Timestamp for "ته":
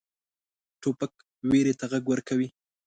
1.79-1.85